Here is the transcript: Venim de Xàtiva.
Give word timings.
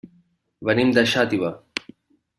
Venim 0.69 0.93
de 0.95 1.05
Xàtiva. 1.13 1.55